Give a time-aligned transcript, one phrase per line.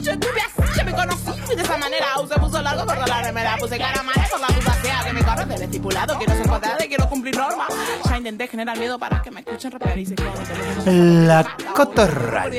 [0.00, 2.20] Yo tuve así que me conocí de esa manera.
[2.22, 3.56] Usé puso largo por la remera.
[3.58, 4.48] Puse cara mal por la
[4.82, 6.18] sea que me corre del estipulado.
[6.18, 7.68] Quiero ser cuadrada y quiero cumplir normas.
[8.08, 11.26] Ya intenté generar miedo para que me escuchen rapear y se queden.
[11.26, 11.44] La
[11.74, 12.52] cotorral.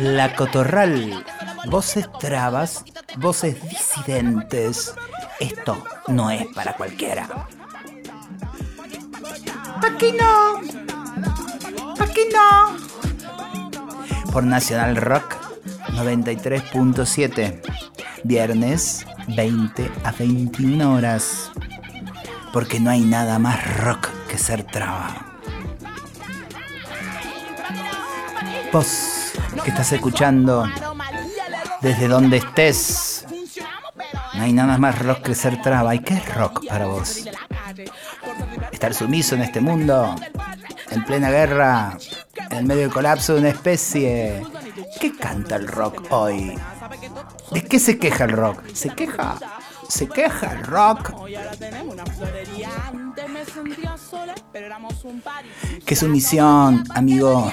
[0.00, 1.24] La cotorral.
[1.66, 2.84] Voces trabas,
[3.16, 4.94] voces disidentes.
[5.40, 7.28] Esto no es para cualquiera.
[9.82, 10.60] Aquí no.
[12.00, 12.83] Aquí no.
[14.34, 15.36] Por Nacional Rock
[15.92, 17.60] 93.7.
[18.24, 21.52] Viernes 20 a 21 horas.
[22.52, 25.38] Porque no hay nada más rock que ser traba.
[28.72, 30.68] Vos que estás escuchando
[31.80, 33.26] desde donde estés.
[34.34, 35.94] No hay nada más rock que ser traba.
[35.94, 37.24] ¿Y qué es rock para vos?
[38.72, 40.16] Estar sumiso en este mundo,
[40.90, 41.96] en plena guerra,
[42.58, 44.42] en medio del colapso de una especie.
[45.00, 46.56] ¿Qué canta el rock hoy?
[47.50, 48.66] ¿De qué se queja el rock?
[48.72, 49.36] ¿Se queja?
[49.88, 51.12] ¿Se queja el rock?
[55.84, 57.50] ¿Qué sumisión, amigo?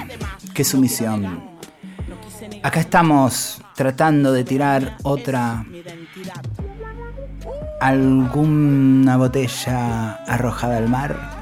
[0.54, 1.52] ¿Qué sumisión?
[2.64, 5.66] Acá estamos tratando de tirar otra
[7.80, 11.41] alguna botella arrojada al mar.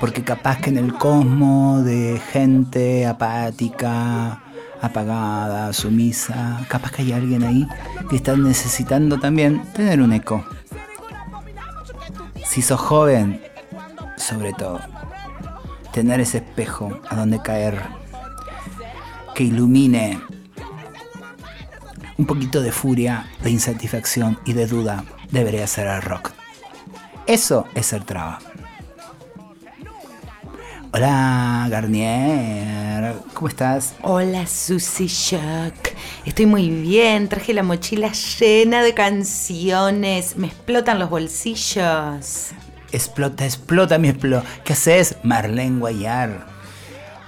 [0.00, 4.42] Porque capaz que en el cosmos de gente apática,
[4.80, 7.68] apagada, sumisa, capaz que hay alguien ahí
[8.08, 10.44] que está necesitando también tener un eco.
[12.46, 13.42] Si sos joven,
[14.16, 14.80] sobre todo,
[15.92, 17.80] tener ese espejo a donde caer,
[19.34, 20.20] que ilumine
[22.18, 26.32] un poquito de furia, de insatisfacción y de duda, debería ser el rock.
[27.26, 28.38] Eso es ser traba.
[30.92, 33.94] Hola Garnier, ¿cómo estás?
[34.02, 41.08] Hola Susie Shock, estoy muy bien, traje la mochila llena de canciones, me explotan los
[41.08, 42.50] bolsillos.
[42.90, 44.44] Explota, explota mi explota.
[44.64, 46.49] ¿Qué haces, Marlene Guayar?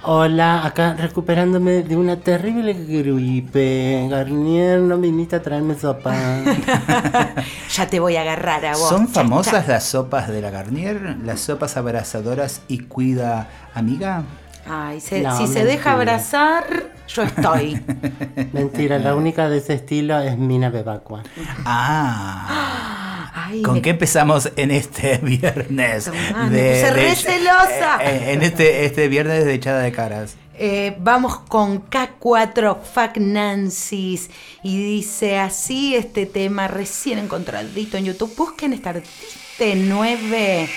[0.05, 4.05] Hola, acá recuperándome de una terrible gripe.
[4.09, 6.13] Garnier, no viniste a traerme sopa.
[7.71, 8.89] ya te voy a agarrar a vos.
[8.89, 11.15] ¿Son famosas las sopas de la Garnier?
[11.23, 14.25] ¿Las sopas abrazadoras y cuida amiga?
[14.65, 17.81] Ay, se, si se deja abrazar, yo estoy.
[18.53, 21.23] mentira, la única de ese estilo es Mina Bebacua.
[21.65, 23.51] Ah.
[23.63, 26.09] ¿Con qué empezamos en este viernes?
[26.49, 27.97] de, re celosa.
[28.01, 30.35] Eh, eh, en este, este viernes de echada de caras.
[30.55, 34.29] Eh, vamos con K4 Fuck Nancy's
[34.61, 38.33] y dice así este tema recién encontradito en YouTube.
[38.35, 40.69] Busquen esta artista 9.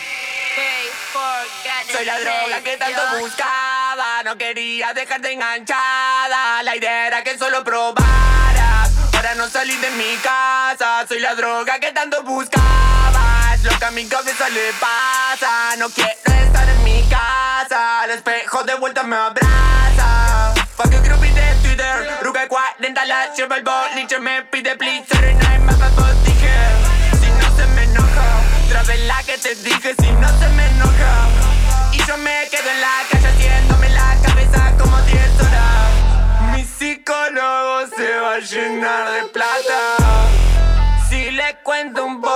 [1.92, 6.62] Soy la droga que tanto buscaba, no quería dejarte enganchada.
[6.62, 11.06] La idea era que solo probaras para no salir de mi casa.
[11.08, 15.76] Soy la droga que tanto buscabas, lo que a mi cabeza le pasa.
[15.78, 20.54] No quiero estar en mi casa, el espejo de vuelta me abraza.
[20.76, 25.06] Fuck you, groupie de Twitter, ruga 40 la lleva el boliche, me pide please.
[25.14, 25.72] Night, me
[26.24, 26.52] dije,
[27.20, 28.35] si no se me enoja,
[28.66, 31.28] otra vez la que te dije, si no se me enoja.
[31.92, 35.90] Y yo me quedo en la calle haciéndome la cabeza como 10 horas.
[36.52, 39.96] Mi psicólogo se va a llenar de plata.
[41.08, 42.35] Si le cuento un poco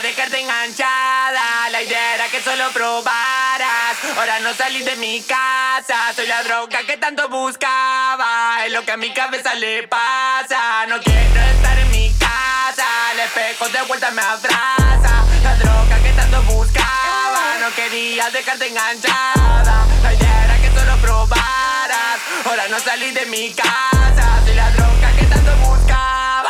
[0.00, 1.70] quería dejarte enganchada.
[1.70, 3.96] La idea era que solo probaras.
[4.16, 6.12] Ahora no salís de mi casa.
[6.14, 8.64] Soy la droga que tanto buscaba.
[8.64, 10.86] Es lo que a mi cabeza le pasa.
[10.88, 12.84] No quiero estar en mi casa.
[13.12, 15.24] El espejo de vuelta me abraza.
[15.42, 17.58] La droga que tanto buscaba.
[17.60, 19.86] No quería dejarte enganchada.
[20.02, 22.20] La idea era que solo probaras.
[22.44, 24.40] Ahora no salís de mi casa.
[24.44, 26.48] Soy la droga que tanto buscaba.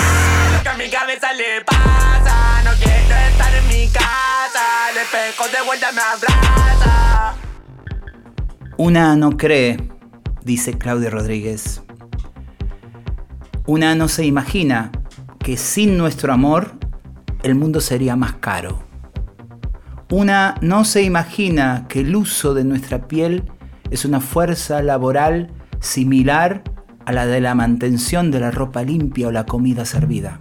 [0.52, 2.59] Lo que a mi cabeza le pasa.
[3.94, 6.00] El espejo de vuelta me.
[8.76, 9.90] Una no cree,
[10.42, 11.82] dice Claudia Rodríguez.
[13.66, 14.90] Una no se imagina
[15.38, 16.72] que sin nuestro amor
[17.42, 18.84] el mundo sería más caro.
[20.10, 23.44] Una no se imagina que el uso de nuestra piel
[23.90, 26.62] es una fuerza laboral similar
[27.06, 30.38] a la de la mantención de la ropa limpia o la comida servida.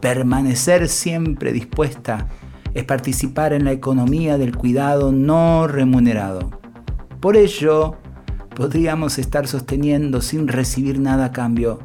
[0.00, 2.28] Permanecer siempre dispuesta
[2.74, 6.50] es participar en la economía del cuidado no remunerado.
[7.20, 7.96] Por ello,
[8.54, 11.80] podríamos estar sosteniendo sin recibir nada a cambio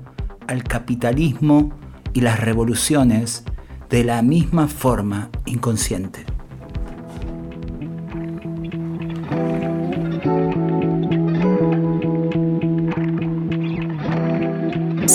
[0.48, 1.72] al capitalismo
[2.14, 3.44] y las revoluciones
[3.90, 6.35] de la misma forma inconsciente.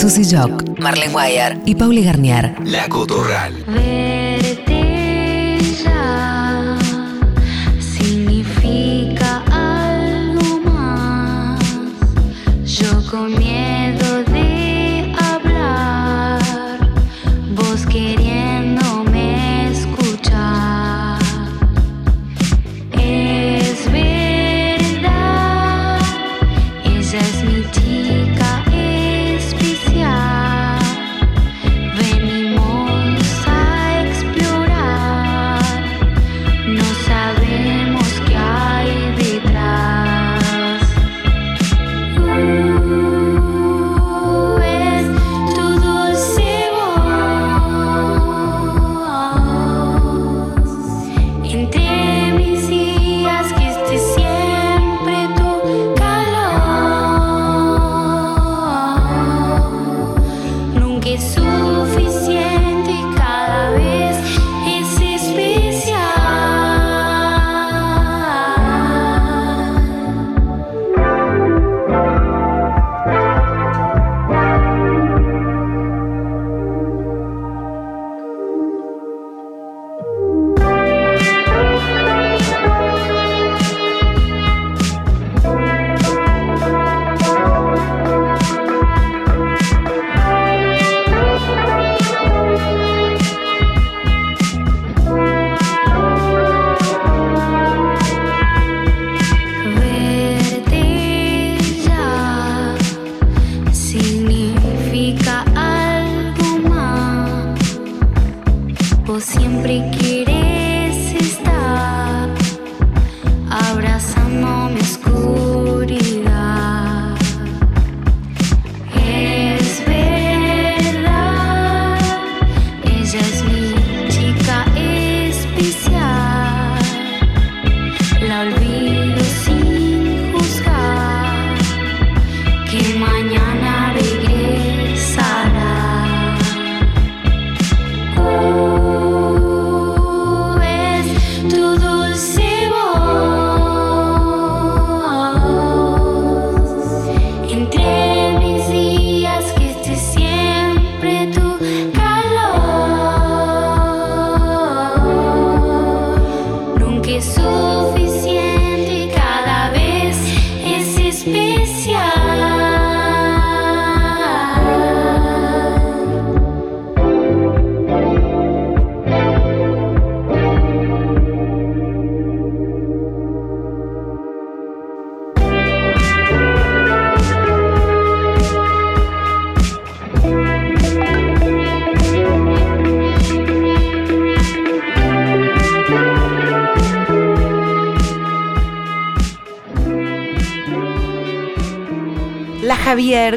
[0.00, 2.54] Susy Jock, Marlene Wire y Pauli Garnier.
[2.64, 3.52] La Cotorral.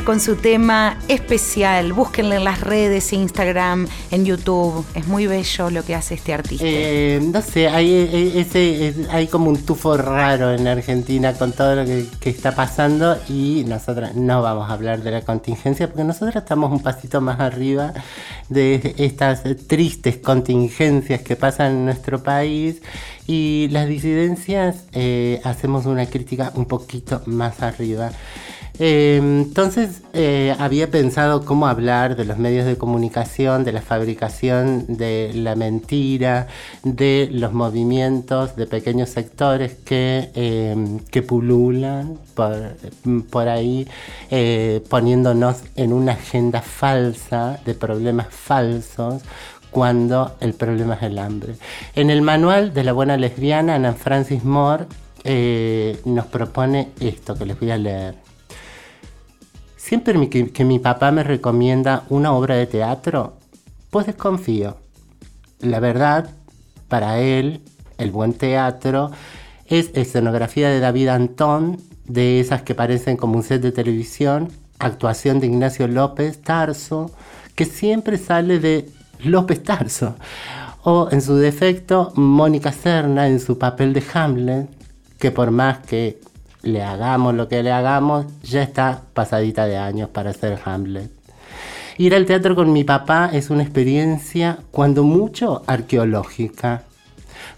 [0.02, 1.94] Con su tema especial.
[1.94, 4.84] Búsquenle en las redes, Instagram, en YouTube.
[4.96, 6.66] Es muy bello lo que hace este artista.
[6.68, 8.96] Eh, no sé, hay, ese,
[9.30, 14.42] como un tufo raro en Argentina con todo lo que, está pasando y nosotros no
[14.42, 17.94] vamos a hablar de la contingencia porque nosotros estamos un pasito más arriba
[18.50, 22.82] de estas tristes contingencias que pasan en nuestro país
[23.28, 28.12] y las disidencias eh, hacemos una crítica un poquito más arriba.
[28.80, 34.86] Eh, entonces eh, había pensado cómo hablar de los medios de comunicación, de la fabricación
[34.88, 36.48] de la mentira,
[36.84, 42.76] de los movimientos de pequeños sectores que, eh, que pululan por,
[43.30, 43.88] por ahí,
[44.32, 49.22] eh, poniéndonos en una agenda falsa de problemas falsos
[49.70, 51.56] cuando el problema es el hambre.
[51.96, 54.86] En el manual de la buena lesbiana, Ana Francis Moore
[55.24, 58.23] eh, nos propone esto que les voy a leer.
[59.84, 63.34] Siempre que mi papá me recomienda una obra de teatro,
[63.90, 64.78] pues desconfío.
[65.60, 66.30] La verdad,
[66.88, 67.60] para él,
[67.98, 69.12] el buen teatro
[69.66, 74.48] es escenografía de David Antón, de esas que parecen como un set de televisión,
[74.80, 77.12] actuación de Ignacio López Tarso,
[77.54, 80.16] que siempre sale de López Tarso.
[80.84, 84.70] O en su defecto, Mónica Serna en su papel de Hamlet,
[85.20, 86.22] que por más que
[86.64, 91.12] le hagamos lo que le hagamos, ya está pasadita de años para ser Hamlet.
[91.98, 96.84] Ir al teatro con mi papá es una experiencia, cuando mucho, arqueológica.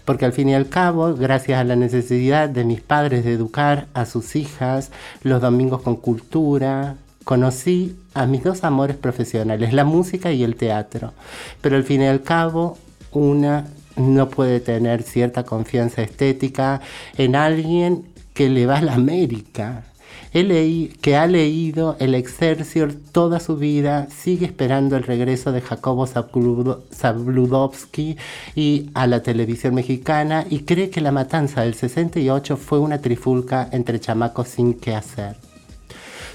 [0.04, 3.86] Porque al fin y al cabo, gracias a la necesidad de mis padres de educar
[3.94, 4.90] a sus hijas
[5.22, 11.12] los domingos con cultura, conocí a mis dos amores profesionales, la música y el teatro.
[11.60, 12.76] Pero al fin y al cabo,
[13.12, 16.80] una no puede tener cierta confianza estética
[17.16, 18.04] en alguien
[18.36, 19.84] que le va a la América.
[20.32, 25.62] He leí, que ha leído el Excelsior toda su vida, sigue esperando el regreso de
[25.62, 28.18] Jacobo Zabludo- Zabludovsky
[28.54, 33.68] y a la televisión mexicana y cree que la matanza del 68 fue una trifulca
[33.72, 35.36] entre chamacos sin qué hacer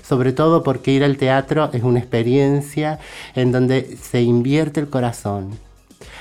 [0.03, 2.99] sobre todo porque ir al teatro es una experiencia
[3.35, 5.51] en donde se invierte el corazón.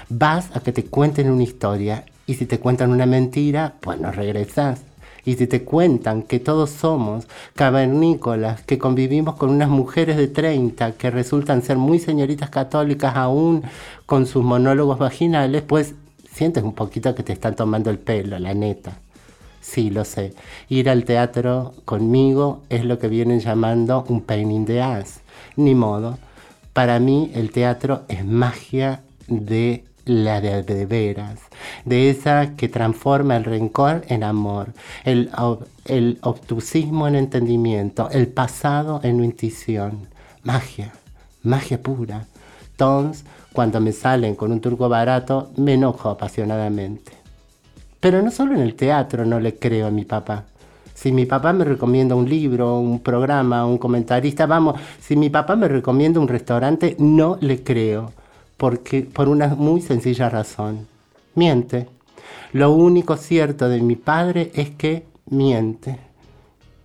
[0.08, 4.12] Vas a que te cuenten una historia y si te cuentan una mentira, pues no
[4.12, 4.82] regresas.
[5.24, 10.92] Y si te cuentan que todos somos cavernícolas, que convivimos con unas mujeres de 30
[10.92, 13.62] que resultan ser muy señoritas católicas aún
[14.06, 15.94] con sus monólogos vaginales, pues
[16.32, 18.98] sientes un poquito que te están tomando el pelo, la neta.
[19.60, 20.32] Sí, lo sé.
[20.68, 25.20] Ir al teatro conmigo es lo que vienen llamando un pain in the ass.
[25.56, 26.18] Ni modo.
[26.72, 31.40] Para mí el teatro es magia de la de, de veras,
[31.84, 34.72] de esa que transforma el rencor en amor,
[35.04, 35.30] el,
[35.84, 40.08] el obtusismo en entendimiento, el pasado en intuición.
[40.42, 40.92] Magia,
[41.42, 42.26] magia pura.
[42.70, 47.12] Entonces, cuando me salen con un turco barato, me enojo apasionadamente.
[48.00, 50.44] Pero no solo en el teatro no le creo a mi papá.
[50.94, 55.56] Si mi papá me recomienda un libro, un programa, un comentarista, vamos, si mi papá
[55.56, 58.12] me recomienda un restaurante, no le creo.
[58.60, 60.86] Porque, por una muy sencilla razón.
[61.34, 61.88] Miente.
[62.52, 65.98] Lo único cierto de mi padre es que miente.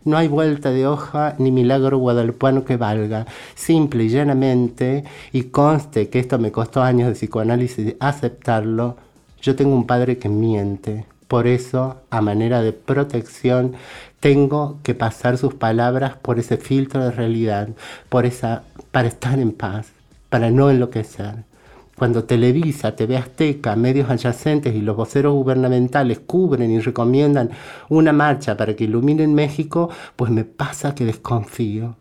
[0.06, 3.26] No hay vuelta de hoja ni milagro guadalupano que valga.
[3.56, 5.04] Simple y llanamente,
[5.34, 8.96] y conste que esto me costó años de psicoanálisis aceptarlo,
[9.42, 11.06] yo tengo un padre que miente.
[11.28, 13.74] Por eso, a manera de protección,
[14.22, 17.68] tengo que pasar sus palabras por ese filtro de realidad,
[18.08, 19.88] por esa, para estar en paz,
[20.30, 21.44] para no enloquecer.
[21.98, 27.52] Cuando Televisa, TV Azteca, medios adyacentes y los voceros gubernamentales cubren y recomiendan
[27.88, 31.96] una marcha para que iluminen México, pues me pasa que desconfío,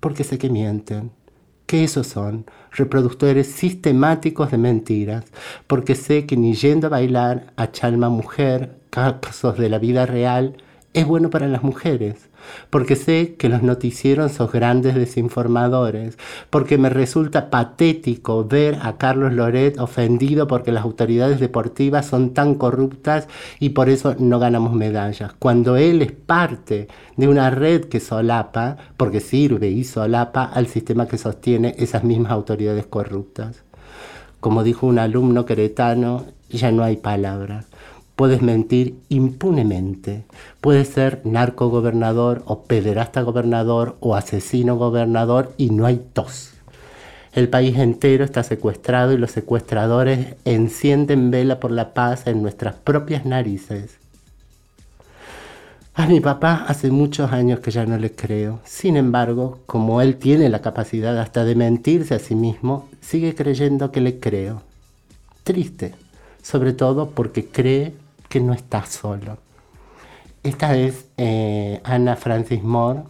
[0.00, 1.12] porque sé que mienten,
[1.64, 5.24] que esos son reproductores sistemáticos de mentiras,
[5.66, 10.58] porque sé que ni yendo a bailar a Chalma Mujer, casos de la vida real,
[10.92, 12.27] es bueno para las mujeres,
[12.70, 16.18] porque sé que los noticieros son grandes desinformadores,
[16.50, 22.54] porque me resulta patético ver a Carlos Loret ofendido porque las autoridades deportivas son tan
[22.54, 23.28] corruptas
[23.60, 28.76] y por eso no ganamos medallas, cuando él es parte de una red que solapa,
[28.96, 33.64] porque sirve y solapa al sistema que sostiene esas mismas autoridades corruptas.
[34.40, 37.64] Como dijo un alumno queretano, ya no hay palabra.
[38.18, 40.24] Puedes mentir impunemente.
[40.60, 46.50] Puedes ser narco gobernador o pederasta gobernador o asesino gobernador y no hay tos.
[47.32, 52.74] El país entero está secuestrado y los secuestradores encienden vela por la paz en nuestras
[52.74, 53.98] propias narices.
[55.94, 58.58] A mi papá hace muchos años que ya no le creo.
[58.64, 63.92] Sin embargo, como él tiene la capacidad hasta de mentirse a sí mismo, sigue creyendo
[63.92, 64.62] que le creo.
[65.44, 65.94] Triste,
[66.42, 67.92] sobre todo porque cree
[68.28, 69.38] que no está solo.
[70.42, 73.00] Esta es eh, Ana Francis Moore.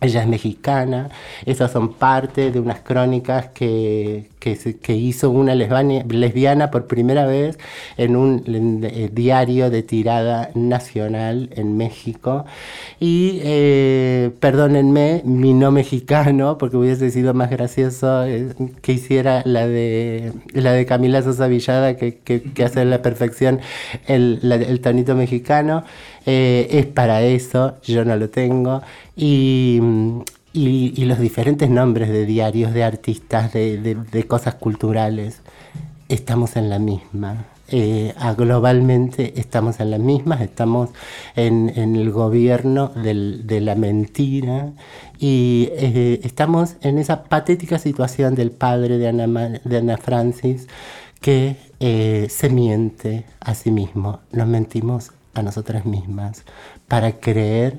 [0.00, 1.10] Ella es mexicana.
[1.44, 7.58] Estas son parte de unas crónicas que, que, que hizo una lesbiana por primera vez
[7.96, 8.42] en un
[8.84, 12.44] eh, diario de tirada nacional en México.
[12.98, 18.48] Y eh, perdónenme, mi no mexicano, porque hubiese sido más gracioso eh,
[18.82, 23.02] que hiciera la de, la de Camila Sosa Villada, que, que, que hace a la
[23.02, 23.60] perfección
[24.06, 25.84] el, la- el tonito mexicano.
[26.26, 28.82] Eh, es para eso, yo no lo tengo.
[29.16, 30.20] Y, mm,
[30.52, 33.94] y, y los diferentes nombres de diarios, de artistas, de, de-
[34.26, 35.40] cosas culturales,
[36.08, 37.46] estamos en la misma.
[37.72, 40.90] Eh, globalmente estamos en las mismas, estamos
[41.36, 44.72] en, el gobierno de la mentira
[45.20, 50.66] y eh, estamos en esa patética situación del padre de Ana, Ma- de Ana Francis
[51.20, 56.44] que eh, se miente a sí mismo, nos mentimos a nosotras mismas
[56.88, 57.78] para creer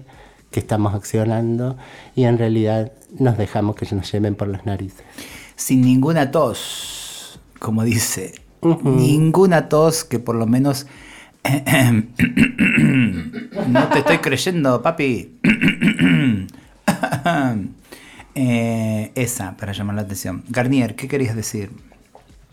[0.51, 1.77] que estamos accionando
[2.15, 5.03] y en realidad nos dejamos que nos lleven por las narices.
[5.55, 7.39] Sin ninguna tos.
[7.59, 8.35] como dice,
[8.83, 10.85] ninguna tos que por lo menos...
[13.67, 15.39] no te estoy creyendo, papi.
[18.33, 20.45] Eh, esa, para llamar la atención.
[20.47, 21.69] Garnier, ¿qué querías decir?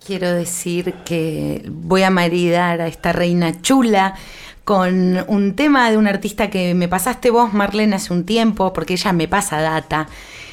[0.04, 4.16] Quiero decir que voy a maridar a esta reina chula
[4.68, 8.92] con un tema de un artista que me pasaste vos, Marlene, hace un tiempo, porque
[8.92, 10.06] ella me pasa data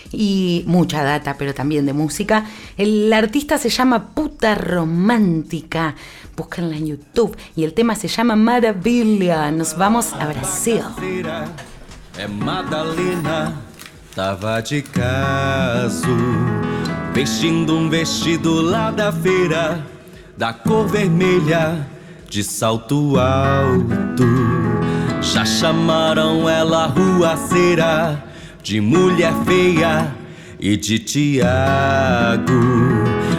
[0.09, 2.45] y mucha data, pero también de música.
[2.77, 5.95] El artista se llama Puta Romántica.
[6.37, 7.35] Búsquenla en YouTube.
[7.57, 9.51] Y el tema se llama Maravilla.
[9.51, 10.79] Nos vamos a Brasil.
[12.39, 13.53] Madalena,
[14.15, 16.15] tava de caso,
[17.13, 19.11] vestindo um vestido lá da
[20.37, 21.94] da cor vermelha,
[22.35, 24.25] de salto alto.
[25.21, 28.21] Já chamaram ela ruaceira,
[28.61, 30.13] de mulher feia
[30.59, 32.51] e de Tiago.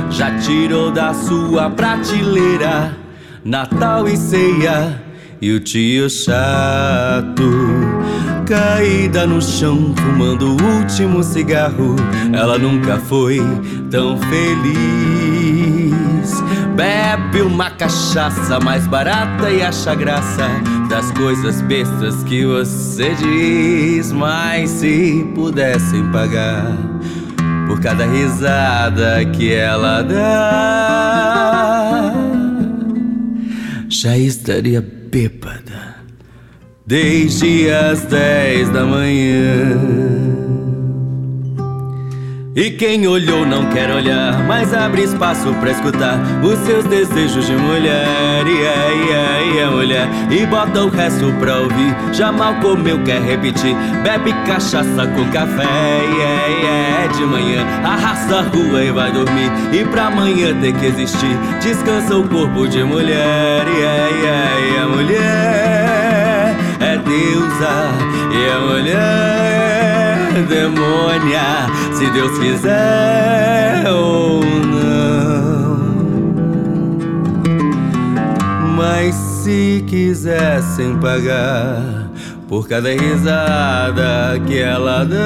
[0.09, 2.97] Já tirou da sua prateleira
[3.45, 5.03] Natal e ceia
[5.43, 7.51] e o tio chato.
[8.47, 11.97] Caída no chão, fumando o último cigarro.
[12.33, 13.43] Ela nunca foi
[13.91, 15.16] tão feliz.
[16.77, 20.47] Bebe uma cachaça mais barata e acha graça
[20.91, 24.13] das coisas bestas que você diz.
[24.13, 26.77] Mas se pudessem pagar
[27.67, 32.13] por cada risada que ela dá,
[33.89, 35.97] já estaria bêbada
[36.87, 40.16] desde as dez da manhã.
[42.57, 47.53] E quem olhou não quer olhar, mas abre espaço pra escutar os seus desejos de
[47.53, 48.47] mulher.
[48.47, 50.09] E é, e é, e é mulher.
[50.31, 51.95] E bota o resto pra ouvir.
[52.15, 53.77] Já mal comeu, quer repetir.
[54.03, 55.67] Bebe cachaça com café.
[55.67, 57.63] E é de manhã.
[57.85, 59.53] Arrasta a rua e vai dormir.
[59.71, 61.37] E pra amanhã ter que existir.
[61.61, 63.67] Descansa o corpo de mulher.
[63.69, 66.57] É, e é mulher.
[66.81, 67.91] É deusa.
[68.33, 69.76] E é mulher
[70.45, 75.77] demônia, se Deus quiser ou não.
[78.77, 82.11] Mas se quisessem pagar
[82.49, 85.17] por cada risada que ela dá,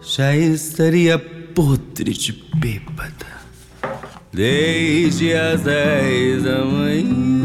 [0.00, 3.28] já estaria podre de bêbada
[4.32, 7.37] desde as dez da manhã.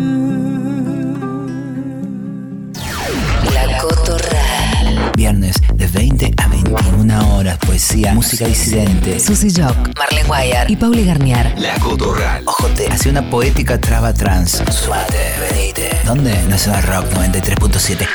[5.24, 9.22] Viernes de 20 a 21 horas, poesía, música disidente.
[9.22, 11.58] Susy Jock, Marlene Guayar y Pauli Garnier.
[11.58, 12.44] La Cotorral.
[12.46, 14.62] Ojote, hace una poética traba trans.
[14.70, 15.16] Suate,
[15.50, 15.92] venite.
[16.06, 16.34] ¿Dónde?
[16.50, 18.06] Nacional Rock 93.7.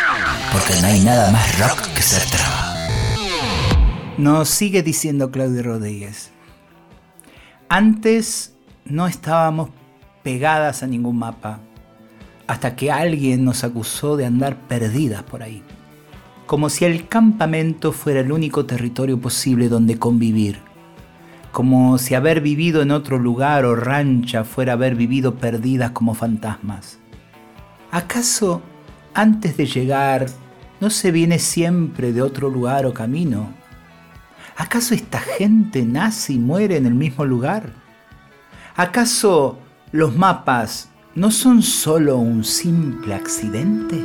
[0.52, 2.76] Porque no hay nada más rock que ser traba.
[4.18, 6.30] Nos sigue diciendo Claudio Rodríguez.
[7.70, 8.52] Antes
[8.84, 9.70] no estábamos
[10.22, 11.60] pegadas a ningún mapa,
[12.46, 15.64] hasta que alguien nos acusó de andar perdidas por ahí.
[16.48, 20.60] Como si el campamento fuera el único territorio posible donde convivir.
[21.52, 27.00] Como si haber vivido en otro lugar o rancha fuera haber vivido perdidas como fantasmas.
[27.90, 28.62] ¿Acaso
[29.12, 30.24] antes de llegar
[30.80, 33.52] no se viene siempre de otro lugar o camino?
[34.56, 37.74] ¿Acaso esta gente nace y muere en el mismo lugar?
[38.74, 39.58] ¿Acaso
[39.92, 44.02] los mapas no son solo un simple accidente?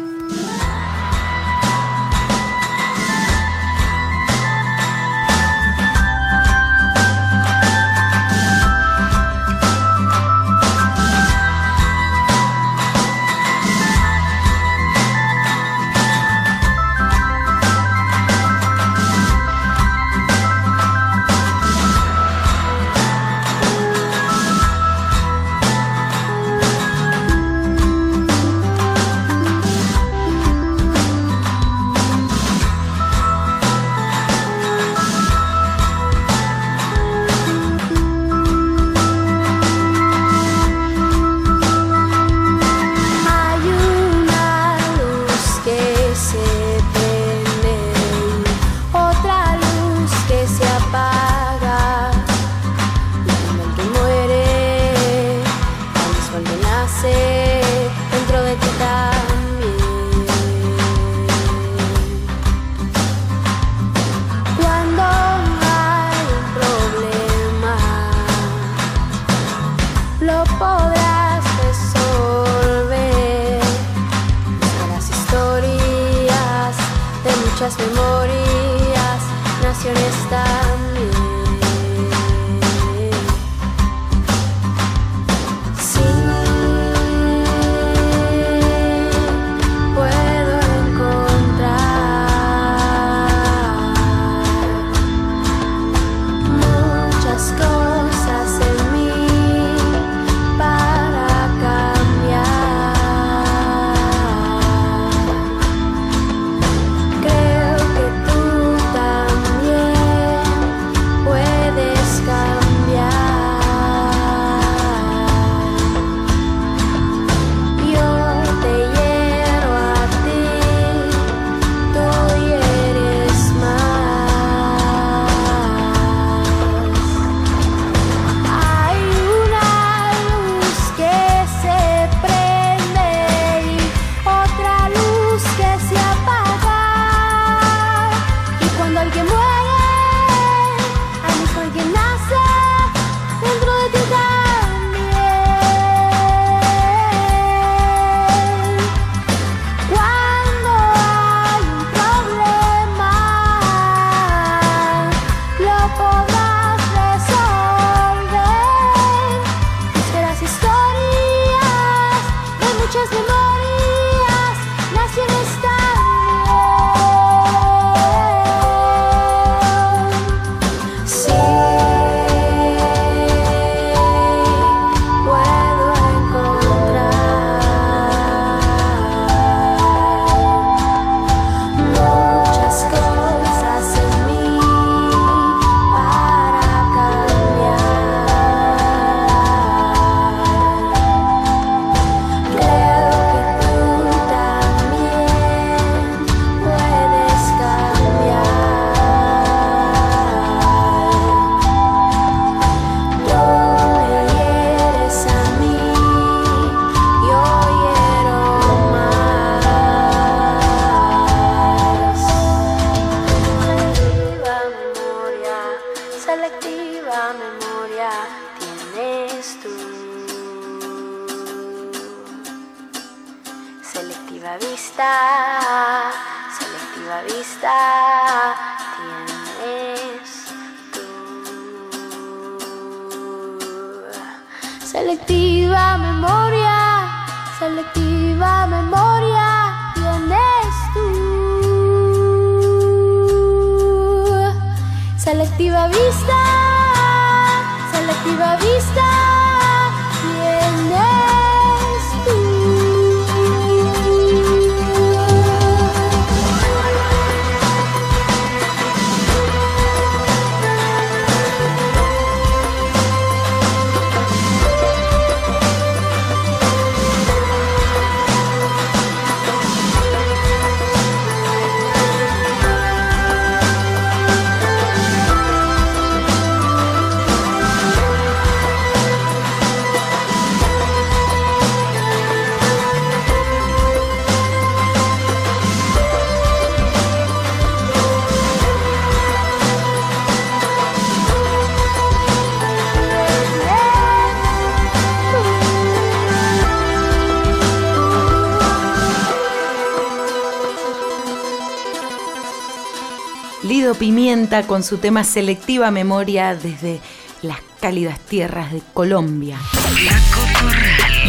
[304.04, 307.00] Pimienta con su tema Selectiva Memoria desde
[307.42, 309.58] las cálidas tierras de Colombia.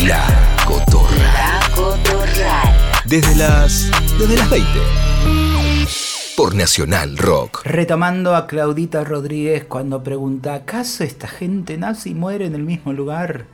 [0.05, 0.27] La
[0.67, 1.63] Cotorral.
[3.05, 3.93] Desde las.
[4.19, 4.69] Desde las 20.
[6.37, 7.61] Por Nacional Rock.
[7.65, 12.93] Retomando a Claudita Rodríguez cuando pregunta, ¿acaso esta gente nace y muere en el mismo
[12.93, 13.47] lugar?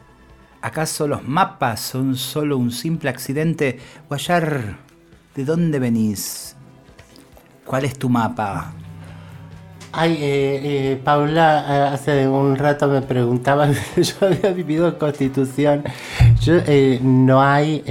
[0.63, 3.81] ¿Acaso los mapas son solo un simple accidente?
[4.09, 4.79] Guayar,
[5.35, 6.57] ¿de dónde venís?
[7.67, 8.73] ¿Cuál es tu mapa?
[9.93, 15.83] Ay, eh, eh, Paula, eh, hace un rato me preguntaba, yo había vivido en Constitución.
[16.41, 17.83] Yo, eh, no hay,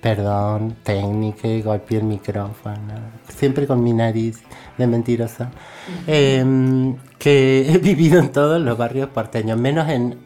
[0.00, 2.94] perdón, técnica, golpeé el micrófono,
[3.28, 4.40] siempre con mi nariz
[4.78, 5.50] de mentirosa,
[6.06, 10.18] Em, que he vivido en todos los barrios porteños, menos en,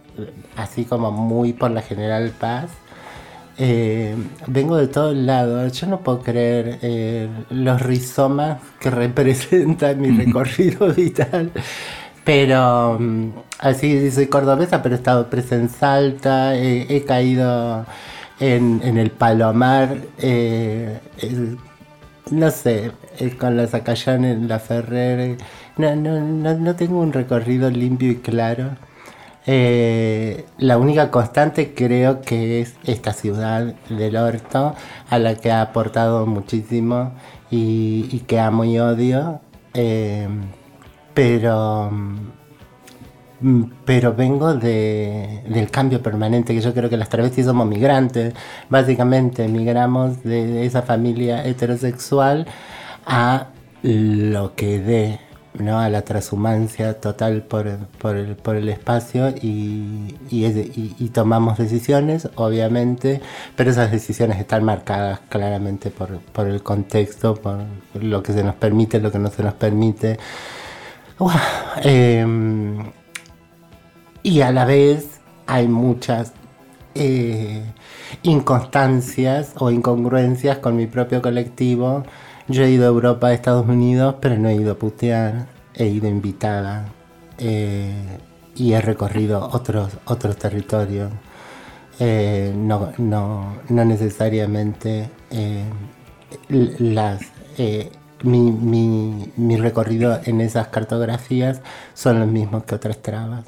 [0.56, 2.70] así como muy por la General Paz.
[3.58, 4.14] Eh,
[4.46, 5.72] vengo de todos lados.
[5.72, 11.52] Yo no puedo creer eh, los rizomas que representa mi recorrido vital.
[12.24, 17.86] Pero mm, así soy cordobesa, pero he estado presa en Salta, he, he caído
[18.40, 21.00] en, en el Palomar, eh,
[22.30, 25.20] no sé, eh, con la Zacayán en la Ferrer.
[25.20, 25.36] eh,
[25.76, 28.76] No, no, no, no tengo un recorrido limpio y claro.
[29.46, 34.74] Eh, la única constante creo que es esta ciudad del orto
[35.08, 37.12] a la que ha aportado muchísimo
[37.50, 39.40] y, que amo y odio.
[39.74, 40.28] eh,
[41.16, 41.90] pero,
[43.40, 48.34] mm, pero vengo de, del cambio permanente, que yo creo que las travestis somos migrantes.
[48.68, 52.46] Básicamente migramos de esa familia heterosexual
[53.06, 53.48] a
[53.82, 55.20] lo que dé,
[55.58, 55.78] ¿no?
[55.78, 63.20] a la transhumancia total por, por, el, por el espacio y, y, tomamos decisiones, obviamente,
[63.56, 67.58] pero esas decisiones están marcadas claramente por, por el contexto, por
[68.00, 70.18] lo que se nos permite, lo que no se nos permite.
[71.82, 72.92] Em,
[74.22, 76.32] y a la vez hay muchas
[76.94, 77.62] eh,
[78.22, 82.04] inconstancias o incongruencias con mi propio colectivo.
[82.48, 85.86] Yo he ido a Europa, a Estados Unidos, pero no he ido a putear, he
[85.86, 86.92] ido invitada
[87.38, 88.18] eh,
[88.54, 91.10] y he recorrido otros, otros territorios.
[91.98, 95.64] Eh, no, no, no necesariamente eh,
[96.48, 97.20] las,
[97.58, 97.90] eh,
[98.22, 101.62] mi, mi, mi recorrido en esas cartografías
[101.94, 103.44] son los mismos que otras trabas.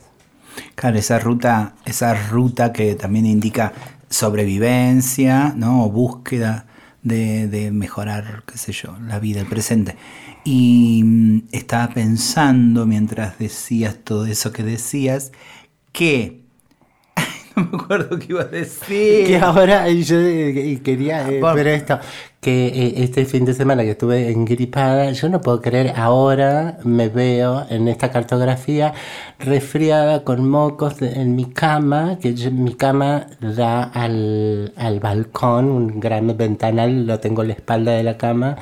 [0.74, 3.72] Claro, esa ruta, esa ruta que también indica
[4.10, 5.84] sobrevivencia, ¿no?
[5.84, 6.67] O búsqueda
[7.02, 9.96] de, mejorar, qué sé yo, la vida, el presente.
[10.44, 15.32] Y mm, estaba pensando mientras decías todo eso que decías,
[15.92, 16.47] que
[17.58, 19.26] no me acuerdo qué iba a decir.
[19.26, 21.98] Que ahora yo eh, quería eh, ver esto,
[22.40, 26.78] que eh, este fin de semana que estuve en Gripada, yo no puedo creer, ahora
[26.84, 28.92] me veo en esta cartografía
[29.40, 35.66] resfriada con mocos de- en mi cama, que yo- mi cama da al, al balcón,
[35.70, 38.56] un gran ventanal, lo tengo a la espalda de la cama,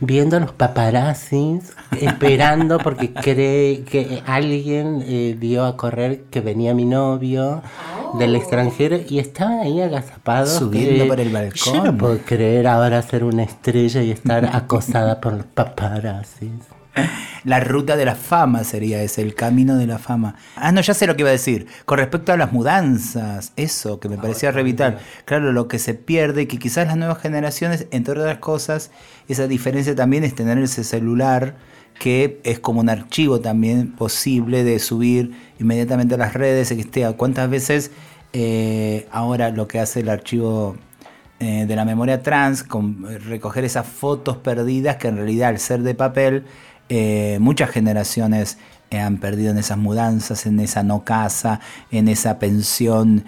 [0.00, 6.74] viendo a los paparazzis, esperando porque cree que alguien eh, dio a correr que venía
[6.74, 7.62] mi novio
[8.18, 10.50] del extranjero y estaban ahí agazapados.
[10.50, 11.84] Subiendo que por el Yo balcón.
[11.84, 16.50] no puedo creer ahora ser una estrella y estar acosada por los paparazzis.
[17.44, 20.34] La ruta de la fama sería ese, el camino de la fama.
[20.56, 21.66] Ah, no, ya sé lo que iba a decir.
[21.86, 24.98] Con respecto a las mudanzas, eso que me parecía revital.
[25.24, 28.90] Claro, lo que se pierde, que quizás las nuevas generaciones, entre otras cosas,
[29.28, 31.54] esa diferencia también es tener ese celular
[31.98, 37.06] que es como un archivo también posible de subir inmediatamente a las redes, esté.
[37.16, 37.92] ¿Cuántas veces
[38.32, 40.76] eh, ahora lo que hace el archivo
[41.38, 45.58] eh, de la memoria trans, con eh, recoger esas fotos perdidas que en realidad al
[45.58, 46.44] ser de papel,
[47.38, 48.58] muchas generaciones
[48.90, 51.60] han perdido en esas mudanzas, en esa no casa,
[51.92, 53.26] en esa pensión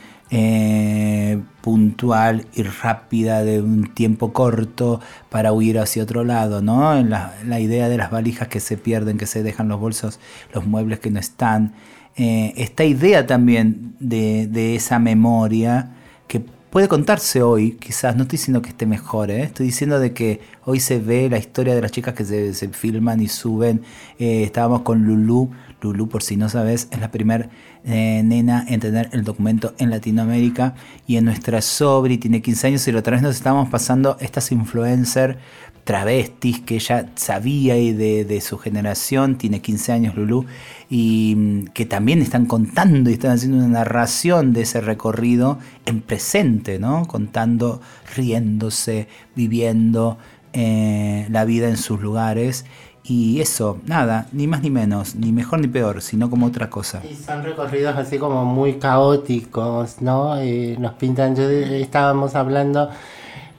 [1.60, 7.00] puntual y rápida de un tiempo corto para huir hacia otro lado, ¿no?
[7.04, 10.18] La, la idea de las valijas que se pierden, que se dejan los bolsos,
[10.52, 11.72] los muebles que no están.
[12.16, 15.90] Eh, esta idea también de, esa memoria
[16.28, 19.42] que puede contarse hoy, quizás, no estoy diciendo que esté mejor, ¿eh?
[19.42, 22.68] estoy diciendo de que hoy se ve la historia de las chicas que se, se
[22.68, 23.82] filman y suben.
[24.18, 27.48] Eh, estábamos con Lulu, Lulu por si no sabes, es la primera
[27.84, 32.92] nena en tener el documento en Latinoamérica y en nuestra Sobri tiene 15 años y
[32.92, 35.36] la otra vez nos estábamos pasando estas influencers
[35.84, 40.46] travestis que ella sabía y de, de su generación, tiene 15 años Lulu,
[40.88, 46.00] y mm, que también están contando y están haciendo una narración de ese recorrido en
[46.00, 47.06] presente, ¿no?
[47.06, 47.80] Contando,
[48.14, 50.18] riéndose, viviendo
[50.52, 52.64] eh, la vida en sus lugares.
[53.04, 57.02] Y eso, nada, ni más ni menos, ni mejor ni peor, sino como otra cosa.
[57.04, 60.38] Y son recorridos así como muy caóticos, ¿no?
[60.38, 62.90] Eh, nos pintan, yo eh, estábamos hablando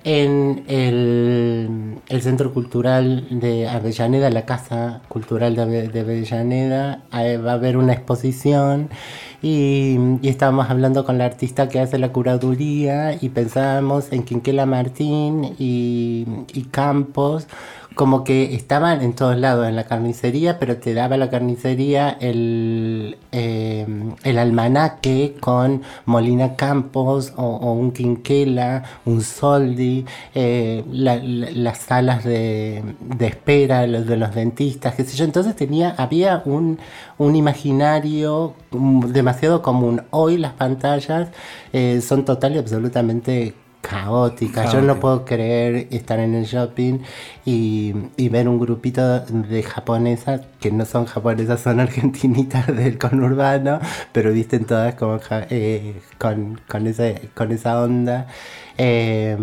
[0.04, 7.54] en el, el Centro Cultural de Avellaneda, la Casa Cultural de, de Avellaneda, va a
[7.54, 8.90] haber una exposición
[9.42, 14.66] y, y estábamos hablando con la artista que hace la curaduría y pensábamos en Quinquela
[14.66, 17.48] Martín y, y Campos
[17.96, 23.18] como que estaban en todos lados en la carnicería, pero te daba la carnicería el,
[23.32, 23.86] eh,
[24.24, 32.24] el almanaque con Molina Campos o, un Quinquela, un Soldi, eh, la- la- las salas
[32.24, 35.26] de, de espera los de los dentistas, qué sé yo.
[35.26, 36.80] Entonces tenía, había un,
[37.18, 40.02] un imaginario mm, demasiado común.
[40.12, 41.30] Hoy las pantallas
[41.74, 43.54] eh, son total y absolutamente
[43.88, 44.72] caóticas.
[44.72, 47.00] Yo no puedo creer estar en el shopping
[47.46, 53.80] y, y ver un grupito de japonesas que no son japonesas, son argentinitas del conurbano,
[54.14, 58.28] pero visten todas como ja- eh, con, con, ese, con esa onda.
[58.78, 59.38] Eh,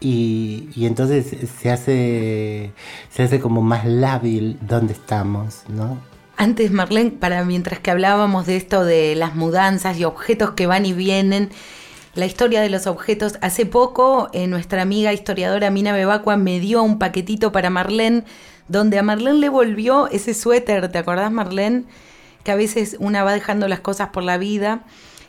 [0.00, 1.26] y, y entonces
[1.60, 2.72] se hace,
[3.10, 5.98] se hace como más lábil donde estamos, ¿no?
[6.36, 10.84] Antes, Marlene, para mientras que hablábamos de esto de las mudanzas y objetos que van
[10.84, 11.50] y vienen,
[12.14, 16.82] la historia de los objetos, hace poco eh, nuestra amiga historiadora Mina Bebacua me dio
[16.82, 18.24] un paquetito para Marlene,
[18.68, 21.84] donde a Marlene le volvió ese suéter, ¿te acordás Marlene?
[22.44, 24.84] Que a veces una va dejando las cosas por la vida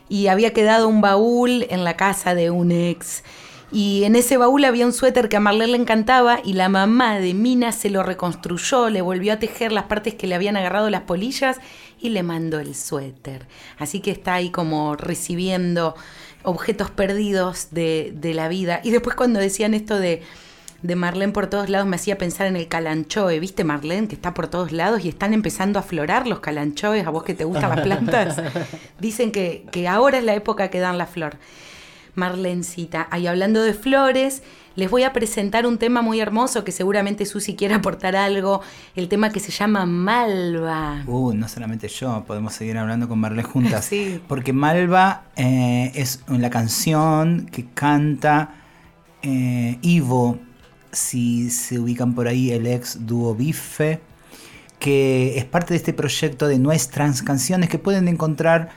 [0.08, 3.24] y había quedado un baúl en la casa de un ex.
[3.72, 7.18] Y en ese baúl había un suéter que a Marlene le encantaba y la mamá
[7.18, 10.88] de Mina se lo reconstruyó, le volvió a tejer las partes que le habían agarrado
[10.88, 11.58] las polillas
[12.00, 13.48] y le mandó el suéter.
[13.76, 15.96] Así que está ahí como recibiendo
[16.46, 18.80] objetos perdidos de, de la vida.
[18.84, 20.22] Y después cuando decían esto de,
[20.82, 24.08] de Marlene por todos lados me hacía pensar en el calanchoe, ¿viste Marlene?
[24.08, 27.34] Que está por todos lados y están empezando a aflorar los calanchoes, a vos que
[27.34, 28.40] te gustan las plantas.
[29.00, 31.36] Dicen que, que ahora es la época que dan la flor.
[32.14, 34.42] Marlencita, ahí hablando de flores,
[34.76, 38.60] les voy a presentar un tema muy hermoso que seguramente Susi quiere aportar algo,
[38.94, 41.02] el tema que se llama Malva.
[41.06, 43.86] Uh, no solamente yo, podemos seguir hablando con Marlene juntas.
[43.96, 44.20] Sí.
[44.26, 48.54] Porque Malva eh, es la canción que canta
[49.22, 50.38] eh, Ivo
[50.92, 54.00] si se ubican por ahí, el ex dúo Bife,
[54.78, 58.70] que es parte de este proyecto de nuestras canciones que pueden encontrar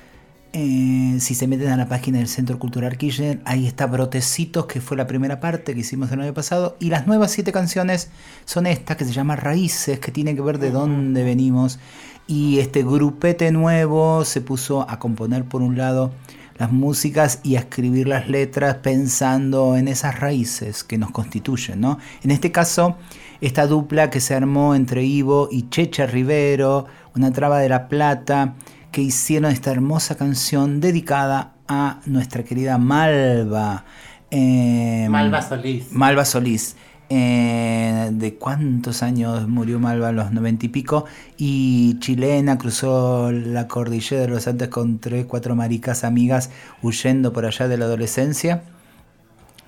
[0.52, 3.40] eh, si se meten a la página del Centro Cultural Kirchner.
[3.46, 6.76] Ahí está Brotecitos, que fue la primera parte que hicimos el año pasado.
[6.80, 8.10] Y las nuevas siete canciones
[8.46, 11.80] son estas, que se llama Raíces, que tienen que ver de dónde venimos.
[12.28, 16.12] Y este grupete nuevo se puso a componer por un lado
[16.58, 22.00] las músicas y a escribir las letras pensando en esas raíces que nos constituyen, ¿no?
[22.22, 22.98] En este caso,
[23.40, 26.86] esta dupla que se armó entre Ivo y Checha Rivero,
[27.16, 28.56] una traba de la plata,
[28.92, 33.86] que hicieron esta hermosa canción dedicada a nuestra querida Malva.
[34.32, 35.92] Eh, Malva Solís.
[35.92, 36.76] Malva Solís.
[37.12, 41.06] Eh, de cuántos años murió Malva, a los noventa y pico,
[41.38, 46.52] y chilena, cruzó la cordillera de los Andes con tres, cuatro maricas amigas
[46.84, 48.62] huyendo por allá de la adolescencia.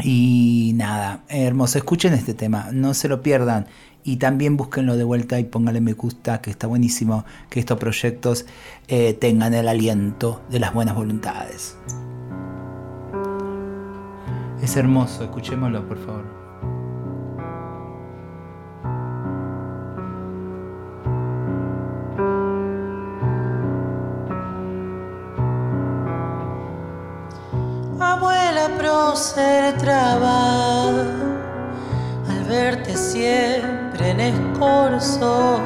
[0.04, 3.68] Y nada, hermoso, escuchen este tema, no se lo pierdan.
[4.04, 8.46] Y también búsquenlo de vuelta y pónganle me gusta, que está buenísimo que estos proyectos
[8.88, 11.78] eh, tengan el aliento de las buenas voluntades.
[14.64, 16.41] Es hermoso, escuchémoslo por favor.
[29.22, 30.88] Prócer traba
[32.28, 35.62] al verte siempre en escorzo,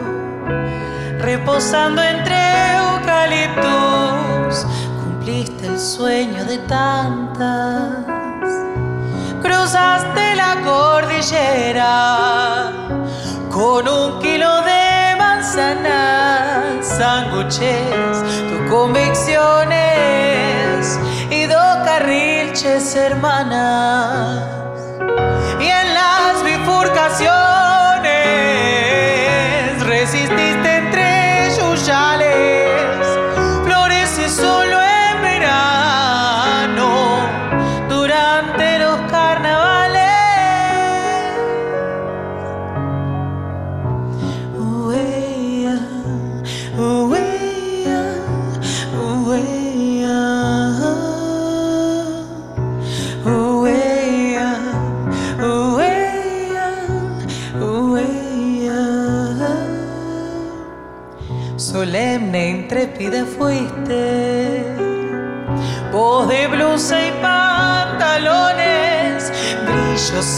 [1.20, 2.36] reposando entre
[2.76, 4.66] eucaliptus,
[5.00, 8.06] cumpliste el sueño de tantas.
[9.42, 11.94] Cruzaste la cordillera
[13.50, 20.45] con un kilo de manzanas, sándwiches, tus convicciones
[22.64, 24.48] hermanas.
[25.60, 27.65] Y en las bifurcaciones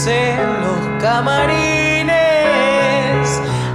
[0.08, 2.16] en los camarines,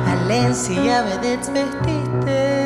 [0.07, 2.63] Alencia vedette vestiste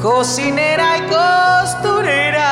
[0.00, 2.50] cocinera y costurera.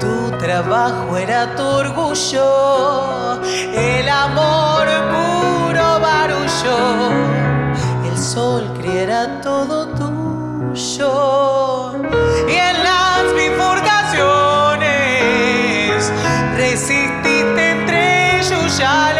[0.00, 3.40] Tu trabajo era tu orgullo,
[3.74, 6.78] el amor puro barullo.
[8.10, 11.57] El sol criera todo tuyo.
[18.78, 19.17] se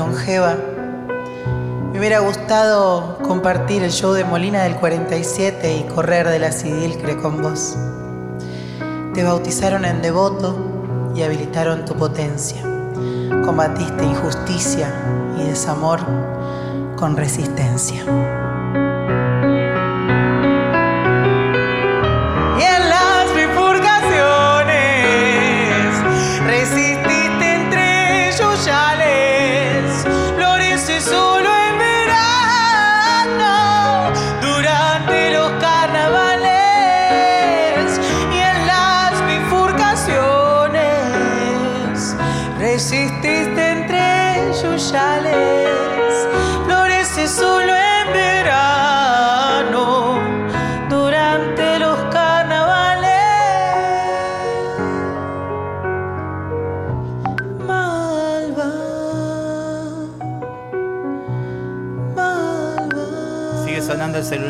[0.00, 0.56] longeva.
[1.92, 7.18] Me hubiera gustado compartir el show de Molina del 47 y correr de la Sidilcre
[7.18, 7.76] con vos.
[9.12, 12.62] Te bautizaron en devoto y habilitaron tu potencia.
[13.44, 14.88] Combatiste injusticia
[15.38, 16.00] y desamor
[16.96, 18.02] con resistencia.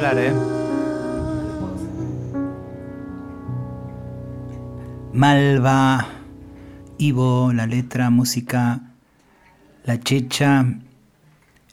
[0.03, 0.32] ¿Eh?
[5.12, 6.07] Malva,
[6.96, 8.80] Ivo, la letra, música
[9.84, 10.64] La Checha.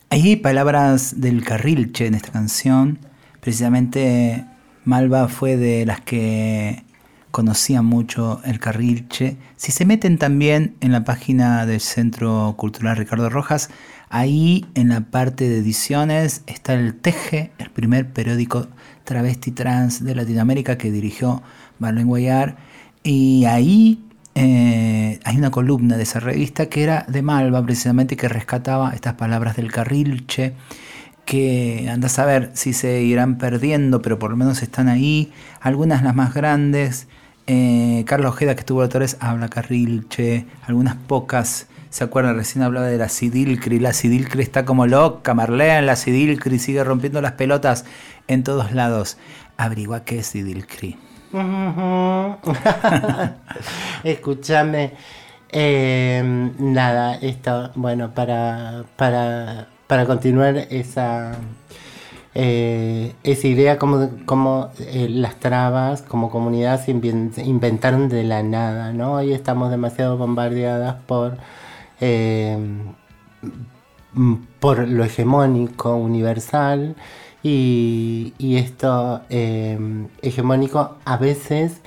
[0.09, 2.99] Hay palabras del carrilche en esta canción.
[3.39, 4.45] Precisamente
[4.84, 6.84] Malva fue de las que
[7.32, 9.38] conocían mucho el carrilche.
[9.55, 13.69] Si se meten también en la página del Centro Cultural Ricardo Rojas,
[14.10, 18.68] ahí en la parte de ediciones está el Teje, el primer periódico
[19.03, 21.41] travesti trans de Latinoamérica que dirigió
[21.80, 22.58] Marlene Guayar.
[23.03, 24.03] Y ahí
[24.36, 29.14] eh, hay una columna de esa revista que era de Malva, precisamente, que rescataba estas
[29.16, 30.53] palabras del carrilche,
[31.26, 35.32] que anda a saber si se irán perdiendo, pero por lo menos están ahí.
[35.62, 37.08] Algunas las más grandes.
[37.47, 40.45] eh, Carlos Ojeda, que estuvo autores, habla carrilche.
[40.68, 41.68] Algunas pocas.
[41.98, 42.36] ¿Se acuerdan?
[42.36, 43.80] Recién hablaba de la Sidilcri.
[43.80, 45.34] La Sidilcri está como loca.
[45.34, 47.86] Marlene, la Sidilcri sigue rompiendo las pelotas
[48.28, 49.18] en todos lados.
[49.58, 50.95] Averigua qué es Sidilcri.
[54.04, 54.91] Escúchame.
[55.52, 61.32] eh, nada, esto, bueno, para, para, para continuar esa,
[62.36, 68.93] eh, esa idea, como, como eh, las trabas como comunidad se inventaron de la nada,
[68.93, 69.14] ¿no?
[69.14, 71.39] Hoy estamos demasiado bombardeadas por.
[72.00, 72.93] Mm,
[74.60, 76.95] por lo hegemónico universal
[77.43, 79.78] y, esto eh,
[80.22, 81.82] hegemónico a veces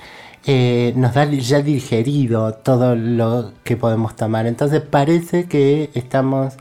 [0.45, 4.47] eh, nos da ya digerido todo lo que podemos tomar.
[4.47, 6.55] Entonces parece que estamos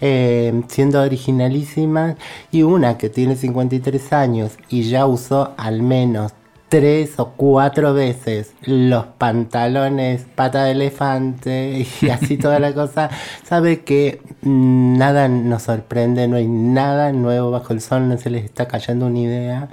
[0.00, 2.16] eh, siendo originalísimas
[2.52, 6.32] y una que tiene 53 años y ya usó al menos
[6.74, 13.10] tres o cuatro veces los pantalones pata de elefante y así toda la cosa,
[13.44, 18.44] sabe que nada nos sorprende, no hay nada nuevo bajo el sol, no se les
[18.44, 19.68] está cayendo una idea,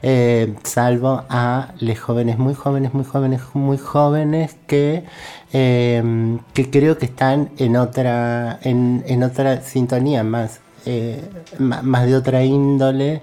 [0.00, 5.04] eh, salvo a los jóvenes, muy jóvenes, muy jóvenes, muy jóvenes que,
[5.52, 11.22] eh, que creo que están en otra, en, en otra sintonía más, eh,
[11.58, 13.20] más de otra índole.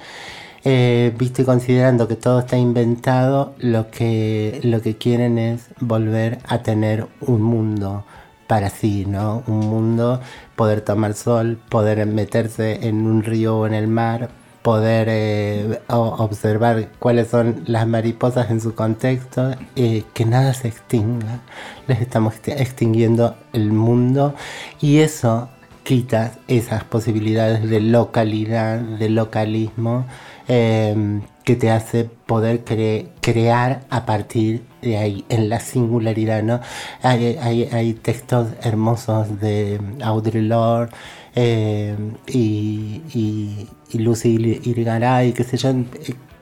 [0.68, 6.40] Eh, visto y considerando que todo está inventado, lo que, lo que quieren es volver
[6.48, 8.04] a tener un mundo
[8.48, 9.44] para sí, ¿no?
[9.46, 10.22] Un mundo,
[10.56, 14.30] poder tomar sol, poder meterse en un río o en el mar,
[14.64, 21.42] poder eh, observar cuáles son las mariposas en su contexto, eh, que nada se extinga.
[21.88, 24.34] Les estamos exti- extinguiendo el mundo
[24.82, 25.50] y eso
[25.84, 30.06] quita esas posibilidades de localidad, de localismo,
[30.48, 36.60] eh, que te hace poder cre- crear a partir de ahí, en la singularidad, ¿no?
[37.04, 37.38] Hay,
[37.72, 40.92] hay- textos hermosos de Audre Lorde
[41.36, 41.96] eh,
[42.28, 45.84] y, y, Lucy Ir- Irigaray, qué sé yo, eh,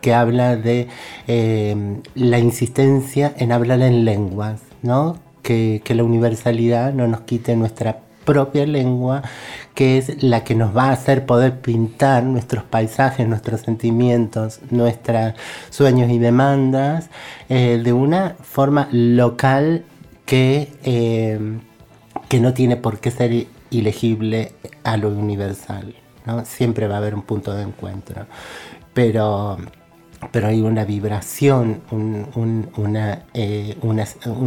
[0.02, 0.88] que habla de
[1.28, 5.18] eh, la insistencia en hablar en lenguas, ¿no?
[5.42, 9.22] Que, que la universalidad no nos quite nuestra propia lengua,
[9.76, 15.34] que es la que nos va a hacer poder pintar nuestros paisajes, nuestros sentimientos, nuestros
[15.70, 17.10] sueños y demandas
[17.50, 19.84] eh, de una forma local
[20.26, 21.40] que, eh,
[22.30, 24.54] que no tiene por qué ser ilegible
[24.84, 25.96] a lo universal.
[26.26, 26.46] ¿no?
[26.46, 28.26] Siempre va a haber un punto de encuentro.
[28.94, 29.58] Pero
[30.32, 32.98] pero hay una vibración, un, un-
[33.34, 33.76] eh,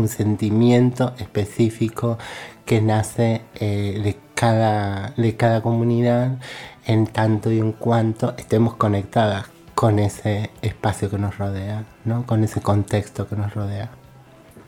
[0.08, 2.18] sentimiento específico
[2.66, 6.36] que nace eh, de, cada, de cada comunidad
[6.84, 12.26] en tanto y en cuanto estemos conectadas con ese espacio que nos rodea, ¿no?
[12.26, 13.90] con ese contexto que nos rodea.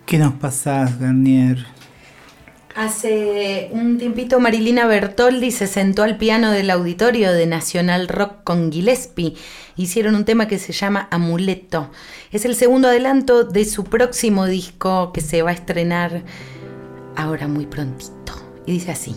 [0.07, 1.67] ¿Qué nos pasás, Garnier?
[2.75, 8.71] Hace un tiempito Marilina Bertoldi se sentó al piano del auditorio de Nacional Rock con
[8.71, 9.35] Gillespie.
[9.77, 11.91] Hicieron un tema que se llama Amuleto.
[12.31, 16.23] Es el segundo adelanto de su próximo disco que se va a estrenar
[17.19, 18.33] ahora muy prontito.
[18.65, 19.17] Y dice así.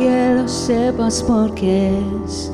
[0.00, 1.92] Importante que lo sepas porque
[2.24, 2.49] es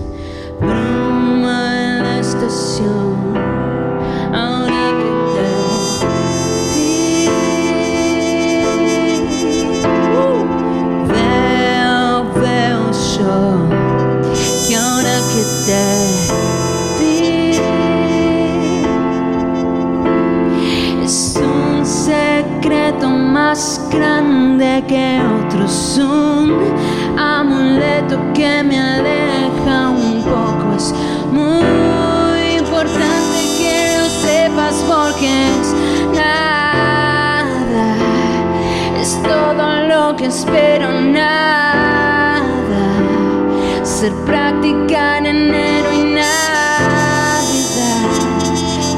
[44.07, 47.42] ser práctica en enero y Navidad.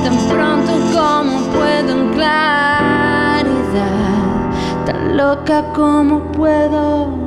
[0.05, 3.55] Tan pronto como puedo en claridad,
[4.85, 7.18] tan loca como puedo.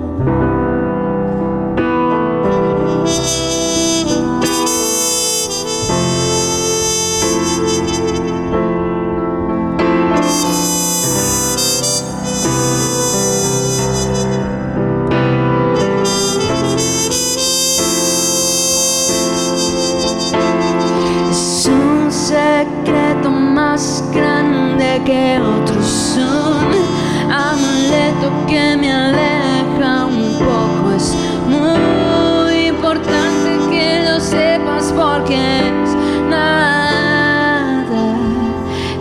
[25.05, 26.17] Que otros.
[26.17, 30.91] Un amuleto que me aleja un poco.
[30.95, 31.15] Es
[31.47, 35.95] muy importante que lo sepas porque es
[36.29, 38.15] nada.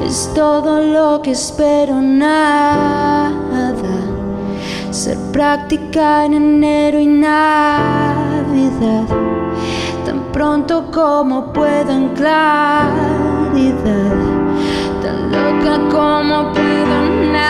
[0.05, 3.31] Es todo lo que espero, nada.
[4.91, 9.05] Ser práctica en enero y Navidad
[10.05, 12.91] tan pronto como puedo en claridad,
[15.31, 16.99] loca como puedo
[17.33, 17.50] nadar.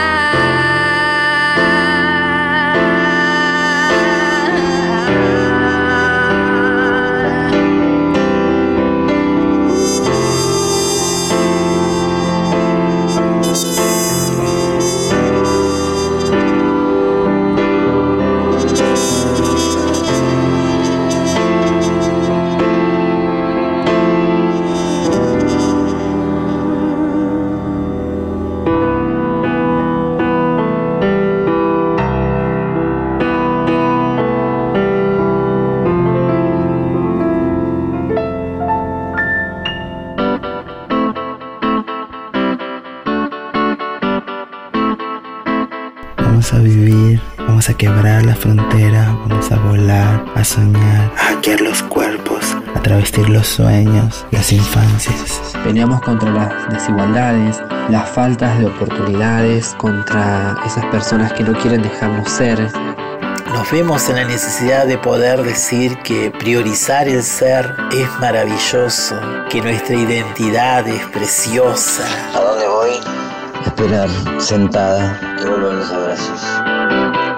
[48.41, 52.41] Frontera, vamos a volar, a soñar, a hackear los cuerpos,
[52.75, 55.55] a travestir los sueños, las infancias.
[55.63, 62.31] Peleamos contra las desigualdades, las faltas de oportunidades, contra esas personas que no quieren dejarnos
[62.31, 62.73] ser.
[63.53, 69.17] Nos vemos en la necesidad de poder decir que priorizar el ser es maravilloso,
[69.51, 72.05] que nuestra identidad es preciosa.
[72.35, 72.91] ¿A dónde voy?
[73.67, 77.30] Esperar sentada que vuelvan los abrazos.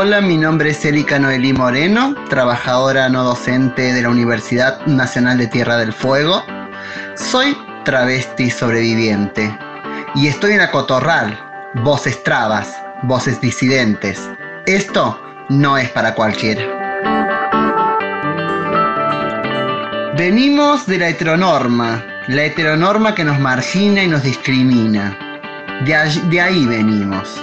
[0.00, 5.48] Hola, mi nombre es Erika Noelí Moreno, trabajadora no docente de la Universidad Nacional de
[5.48, 6.44] Tierra del Fuego.
[7.16, 9.58] Soy travesti sobreviviente
[10.14, 11.36] y estoy en Acotorral,
[11.82, 14.30] voces trabas, voces disidentes.
[14.66, 16.62] Esto no es para cualquiera.
[20.16, 25.18] Venimos de la heteronorma, la heteronorma que nos margina y nos discrimina.
[25.84, 25.96] De,
[26.30, 27.34] de ahí venimos.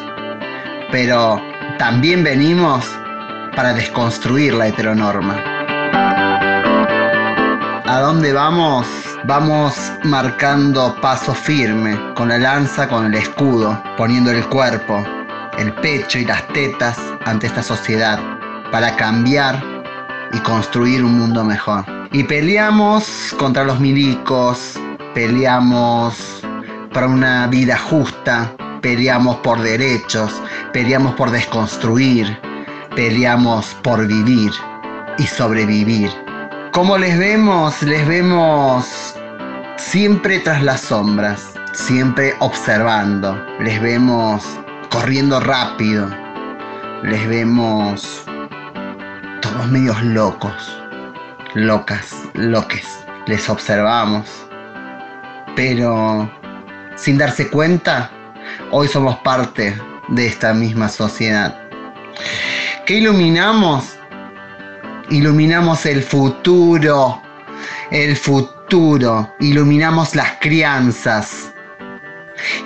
[0.89, 1.41] Pero
[1.77, 2.85] también venimos
[3.55, 5.35] para desconstruir la heteronorma.
[7.85, 8.87] ¿A dónde vamos?
[9.25, 15.03] Vamos marcando paso firme, con la lanza, con el escudo, poniendo el cuerpo,
[15.57, 18.19] el pecho y las tetas ante esta sociedad,
[18.71, 19.61] para cambiar
[20.33, 21.85] y construir un mundo mejor.
[22.11, 24.79] Y peleamos contra los milicos,
[25.13, 26.41] peleamos
[26.93, 30.41] por una vida justa, peleamos por derechos,
[30.75, 32.37] peleamos por desconstruir,
[32.97, 34.51] peleamos por vivir
[35.17, 36.11] y sobrevivir.
[36.73, 37.81] ¿Cómo les vemos?
[37.81, 39.15] Les vemos
[39.77, 43.41] siempre tras las sombras, siempre observando.
[43.61, 44.43] Les vemos
[44.89, 46.09] corriendo rápido.
[47.03, 48.25] Les vemos
[49.41, 50.77] todos medios locos,
[51.53, 52.85] locas, loques.
[53.27, 54.45] Les observamos.
[55.55, 56.29] Pero
[56.95, 58.11] sin darse cuenta,
[58.71, 59.73] hoy somos parte
[60.09, 61.59] de esta misma sociedad.
[62.85, 63.95] ¿Qué iluminamos?
[65.09, 67.21] iluminamos el futuro,
[67.91, 71.51] el futuro, iluminamos las crianzas.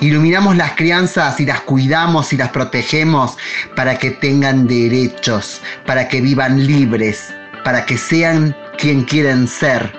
[0.02, 3.38] Iluminamos las crianzas y las cuidamos y las protegemos
[3.76, 7.34] para que tengan derechos, para que vivan libres,
[7.64, 9.94] para que sean quien quieren ser.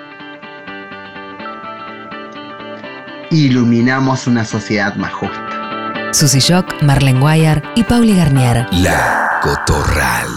[3.29, 5.50] Iluminamos una sociedad más justa.
[6.13, 8.67] Susy Shock, Marlene Guayar y Pauli Garnier.
[8.71, 10.27] La Cotorral.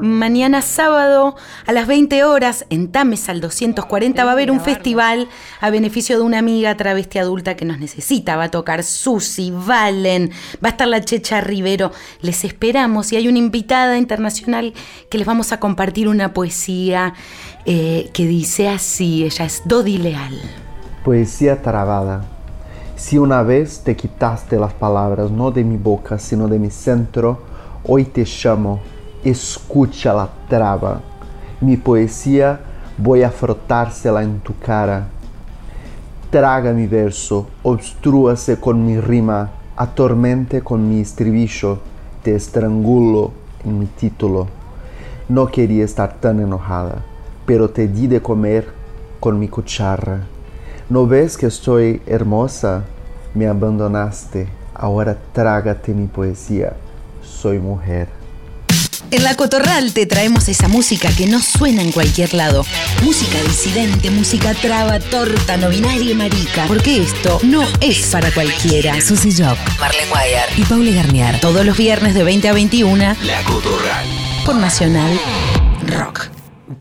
[0.00, 1.36] Mañana sábado
[1.66, 5.28] a las 20 horas en Tames al 240 va a haber un festival
[5.60, 8.36] a beneficio de una amiga travesti adulta que nos necesita.
[8.36, 10.30] Va a tocar Susi, Valen,
[10.64, 11.92] va a estar la Checha Rivero.
[12.22, 14.72] Les esperamos y hay una invitada internacional
[15.10, 17.12] que les vamos a compartir una poesía
[17.66, 20.40] eh, que dice así, ella es Dodi Leal.
[21.04, 22.31] Poesía trabada.
[23.02, 27.40] Si una vez te quitaste las palabras no de mi boca, sino de mi centro,
[27.84, 28.78] hoy te llamo
[29.24, 31.00] escucha la traba.
[31.60, 32.60] Mi poesía
[32.96, 35.08] voy a frotársela en tu cara.
[36.30, 41.80] Traga mi verso, obstrúase con mi rima, atormente con mi estribillo,
[42.22, 43.32] te estrangulo
[43.64, 44.46] en mi título.
[45.28, 47.02] No quería estar tan enojada,
[47.46, 48.68] pero te di de comer
[49.18, 50.20] con mi cuchara.
[50.88, 52.84] ¿No ves que estoy hermosa?
[53.34, 56.74] Me abandonaste, ahora trágate mi poesía.
[57.22, 58.08] Soy mujer.
[59.10, 62.64] En La Cotorral te traemos esa música que no suena en cualquier lado.
[63.02, 66.64] Música disidente, música traba, torta, no binaria y marica.
[66.66, 68.98] Porque esto no es para cualquiera.
[69.02, 71.40] Susy Jock, Marlene Guayar y Pauli Garnier.
[71.40, 74.06] Todos los viernes de 20 a 21 La Cotorral.
[74.46, 75.18] por Nacional
[75.88, 76.28] Rock.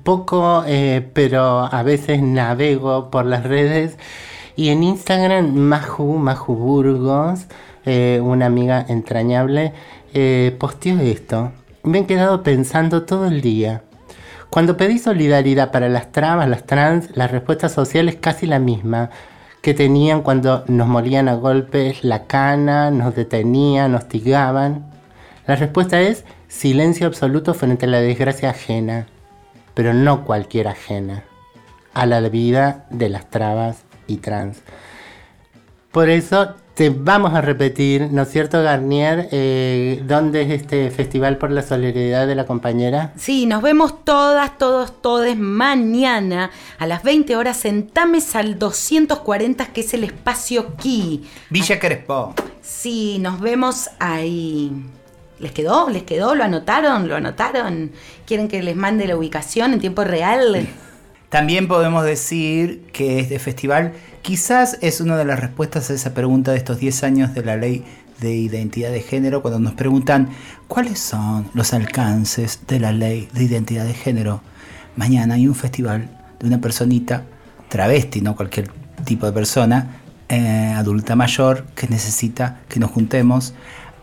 [0.03, 3.97] Poco, eh, pero a veces navego por las redes
[4.61, 7.47] y en Instagram Maju, Maju Burgos,
[7.83, 9.73] eh, una amiga entrañable,
[10.13, 11.51] eh, posteó esto.
[11.81, 13.81] Me he quedado pensando todo el día.
[14.51, 19.09] Cuando pedí solidaridad para las trabas, las trans, la respuesta social es casi la misma
[19.63, 24.85] que tenían cuando nos molían a golpes la cana, nos detenían, nos hostigaban.
[25.47, 29.07] La respuesta es silencio absoluto frente a la desgracia ajena,
[29.73, 31.23] pero no cualquier ajena,
[31.95, 34.61] a la vida de las trabas y trans.
[35.91, 39.27] Por eso te vamos a repetir, ¿no es cierto, Garnier?
[39.31, 43.13] Eh, ¿Dónde es este Festival por la Solidaridad de la Compañera?
[43.17, 46.49] Sí, nos vemos todas, todos, todes mañana
[46.79, 51.29] a las 20 horas en Tames al 240, que es el espacio Key.
[51.49, 52.33] Villa Crespo.
[52.61, 54.71] Sí, nos vemos ahí.
[55.39, 55.89] ¿Les quedó?
[55.89, 56.35] ¿Les quedó?
[56.35, 57.09] ¿Lo anotaron?
[57.09, 57.91] ¿Lo anotaron?
[58.25, 60.67] ¿Quieren que les mande la ubicación en tiempo real?
[61.31, 66.51] También podemos decir que este festival quizás es una de las respuestas a esa pregunta
[66.51, 67.85] de estos 10 años de la ley
[68.19, 70.27] de identidad de género, cuando nos preguntan
[70.67, 74.41] cuáles son los alcances de la ley de identidad de género.
[74.97, 77.23] Mañana hay un festival de una personita
[77.69, 78.69] travesti, no cualquier
[79.05, 83.53] tipo de persona, eh, adulta mayor, que necesita que nos juntemos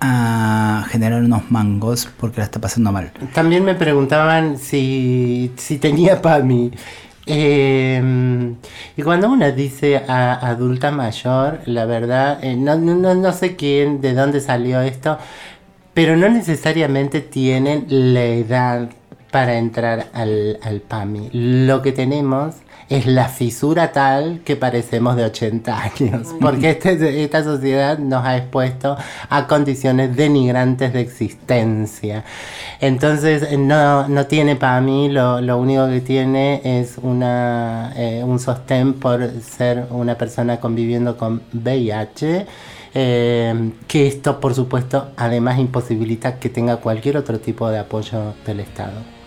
[0.01, 3.13] a generar unos mangos porque la está pasando mal.
[3.35, 6.73] También me preguntaban si, si tenía PAMI.
[7.31, 8.03] Eh,
[8.97, 13.55] y cuando uno dice a adulta mayor, la verdad, eh, no, no, no- no sé
[13.57, 15.19] quién, de dónde salió esto,
[15.95, 18.91] pero no necesariamente tienen la edad
[19.31, 21.31] para entrar al, al PAMI.
[21.33, 22.55] Lo que tenemos
[22.91, 28.37] es la fisura tal que parecemos de 80 años, porque este- esta sociedad nos ha
[28.39, 28.97] expuesto
[29.29, 32.25] a condiciones denigrantes de existencia.
[32.81, 38.95] Entonces no, no tiene PAMI, lo, lo único que tiene es una, eh, un sostén
[38.95, 42.47] por ser una persona conviviendo con VIH.
[42.95, 48.61] eh, que esto, por supuesto, además imposibilita que tenga cualquier otro tipo de apoyo del
[48.61, 49.18] Estado.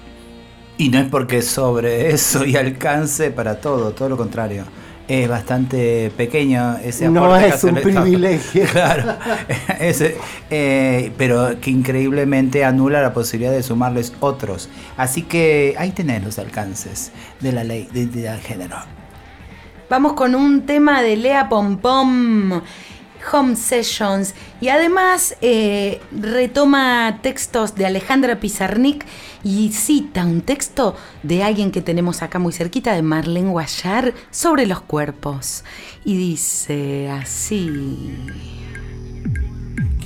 [0.82, 4.64] Y no es porque sobre eso y alcance para todo, todo lo contrario.
[5.08, 8.66] Es bastante pequeño ese No aporte que es un privilegio.
[8.72, 9.16] Claro.
[9.80, 10.18] Ese,
[10.50, 14.70] eh, pero que increíblemente anula la posibilidad de sumarles otros.
[14.98, 17.12] Así que ahí tenés los alcances
[17.42, 18.78] de la ley de identidad de género.
[19.88, 22.60] Vamos con un tema de Lea Pompom,
[23.32, 29.06] Home Sessions, y además eh, retoma textos de Alejandra Pizarnik
[29.44, 34.66] y cita un texto de alguien que tenemos acá muy cerquita, de Marlene Guayar, sobre
[34.66, 35.64] los cuerpos.
[36.06, 38.16] Y dice así.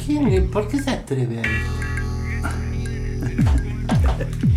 [0.06, 1.86] ¿Quién, ¿Por qué se atreve a esto?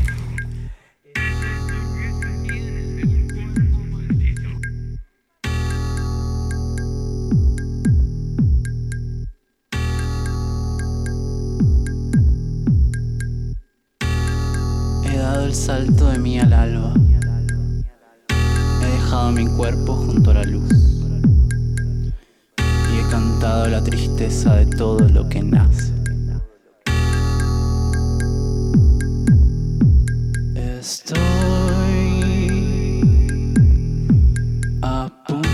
[15.68, 16.94] Salto de mí al alba.
[18.80, 20.72] He dejado mi cuerpo junto a la luz.
[22.56, 25.92] Y he cantado la tristeza de todo lo que nace.
[30.54, 31.20] Estoy
[34.80, 35.48] a punto.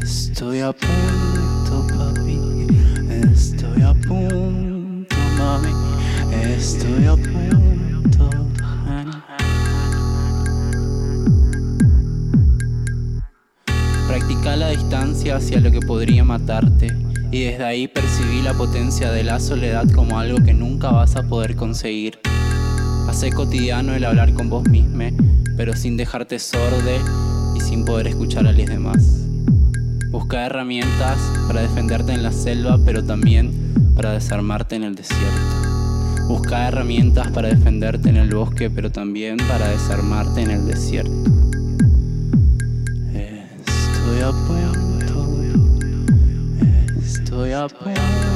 [0.00, 1.17] Estoy a punto,
[15.30, 16.88] hacia lo que podría matarte.
[17.30, 21.22] Y desde ahí percibí la potencia de la soledad como algo que nunca vas a
[21.22, 22.18] poder conseguir.
[23.08, 25.04] Hacé cotidiano el hablar con vos mismo,
[25.56, 27.00] pero sin dejarte sorde
[27.56, 29.26] y sin poder escuchar a los demás.
[30.10, 33.52] Busca herramientas para defenderte en la selva, pero también
[33.94, 35.67] para desarmarte en el desierto.
[36.28, 41.10] Busca herramientas para defenderte en el bosque, pero también para desarmarte en el desierto.
[43.14, 45.38] Estoy a punto.
[47.02, 48.27] Estoy a punto.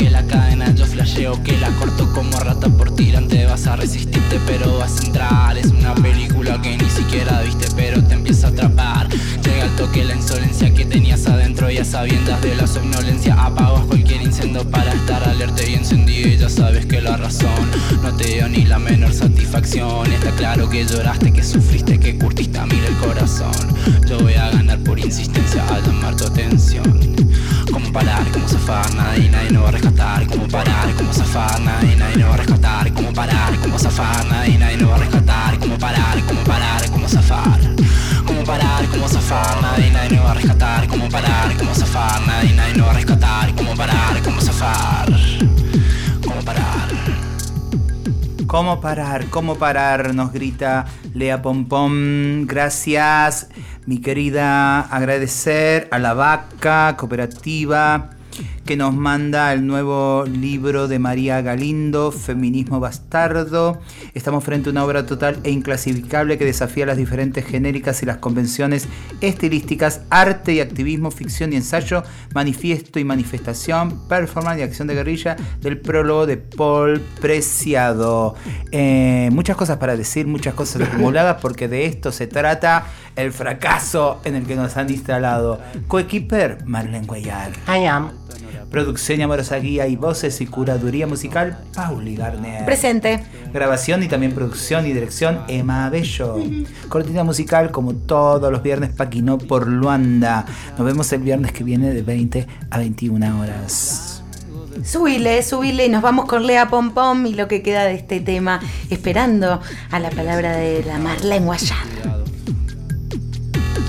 [0.00, 3.46] Llega al yo flasheo que la corto como rata por tirante.
[3.46, 5.58] Vas a resistirte pero vas a entrar.
[5.58, 9.08] Es una película que ni siquiera viste pero te empieza a atrapar.
[9.08, 13.84] Llega al toque la insolencia que tenías adentro y a sabiendas de la somnolencia apagas
[13.86, 16.28] cualquier incendio para estar alerta y encendido.
[16.28, 17.70] Y ya sabes que la razón
[18.02, 20.12] no te dio ni la menor satisfacción.
[20.12, 23.52] Está claro que lloraste que sufriste que curtiste a mí el corazón.
[24.08, 27.00] Yo voy a ganar por insistencia a llamar tu atención.
[27.72, 30.26] Cómo parar, cómo zafar, nadie, nadie no va a rescatar.
[30.26, 34.58] Cómo parar, cómo zafar, nadie, nadie no va a rescatar cómo parar, cómo zafar, nadie,
[34.58, 37.60] nadie no va a rescatar cómo parar, cómo parar, cómo zafar
[38.26, 42.52] cómo parar, cómo zafar, nadie, nadie no va a rescatar cómo parar, cómo zafar, nadie,
[42.54, 45.08] nadie va a rescatar cómo parar, cómo zafar
[46.24, 46.90] cómo parar
[48.46, 49.26] ¿Cómo parar?
[49.26, 50.12] ¿Cómo parar?
[50.12, 52.46] Nos grita Lea Pompom.
[52.46, 53.46] Gracias,
[53.86, 54.80] mi querida.
[54.80, 58.10] Agradecer a la vaca cooperativa
[58.70, 63.80] que nos manda el nuevo libro de María Galindo, Feminismo Bastardo.
[64.14, 68.18] Estamos frente a una obra total e inclasificable que desafía las diferentes genéricas y las
[68.18, 68.86] convenciones
[69.20, 75.34] estilísticas, arte y activismo, ficción y ensayo, manifiesto y manifestación, performance y acción de guerrilla
[75.60, 78.36] del prólogo de Paul Preciado.
[78.70, 84.20] Eh, muchas cosas para decir, muchas cosas acumuladas, porque de esto se trata el fracaso
[84.22, 85.60] en el que nos han instalado.
[85.88, 87.50] Coequiper, Marlene Guayar.
[87.66, 88.12] I am.
[88.70, 92.64] Producción y amorosa guía y voces y curaduría musical, Pauli Garner.
[92.64, 93.20] Presente.
[93.52, 96.36] Grabación y también producción y dirección, Emma Bello.
[96.88, 100.46] Cortina musical, como todos los viernes, Paquino por Luanda.
[100.78, 104.22] Nos vemos el viernes que viene de 20 a 21 horas.
[104.84, 108.20] Subile, subile y nos vamos con Lea Pom Pom y lo que queda de este
[108.20, 109.60] tema, esperando
[109.90, 112.29] a la palabra de la Marlene Guayar.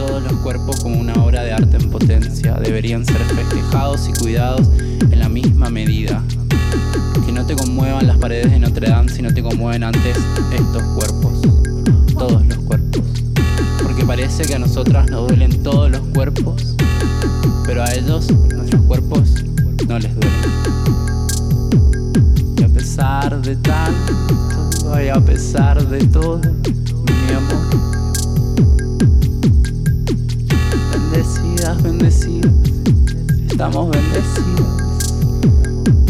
[0.08, 4.68] Todos los cuerpos como una obra de arte en potencia deberían ser festejados y cuidados
[5.00, 6.24] en la misma medida.
[7.24, 10.18] Que no te conmuevan las paredes de Notre Dame si no te conmueven antes
[10.54, 11.42] estos cuerpos.
[12.18, 13.04] Todos los cuerpos.
[13.84, 16.76] Porque parece que a nosotras nos duelen todos los cuerpos,
[17.68, 19.44] pero a ellos, nuestros cuerpos,
[19.88, 20.52] no les duelen.
[22.58, 28.01] Y a pesar de tanto, y a pesar de todo, mi amor.
[31.84, 32.54] Bendecidas, bendecidas,
[33.50, 34.68] estamos bendecidas.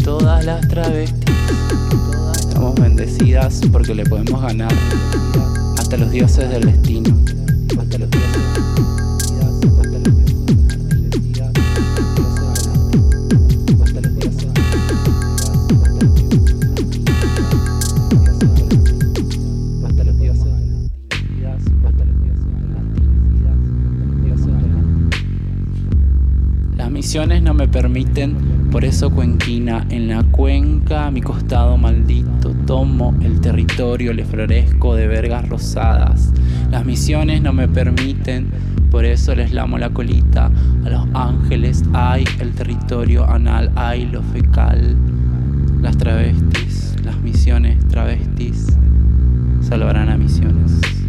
[0.04, 1.34] Todas las travestis,
[2.38, 4.72] estamos bendecidas porque le podemos ganar
[5.78, 7.16] hasta los dioses del destino.
[27.12, 33.14] Misiones no me permiten, por eso cuenquina, en la cuenca, a mi costado maldito, tomo
[33.20, 36.32] el territorio, le florezco de vergas rosadas.
[36.70, 38.50] Las misiones no me permiten,
[38.90, 40.50] por eso les lamo la colita
[40.86, 44.96] a los ángeles, hay el territorio anal, hay lo fecal.
[45.82, 48.68] Las travestis, las misiones travestis
[49.60, 51.01] salvarán a misiones.